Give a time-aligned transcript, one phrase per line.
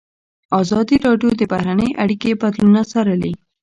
[0.61, 3.33] ازادي راډیو د بهرنۍ اړیکې بدلونونه څارلي.